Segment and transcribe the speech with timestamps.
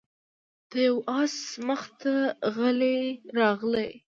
[0.69, 1.35] د یو آس
[1.67, 2.13] مخې ته
[3.37, 3.93] راغلی و،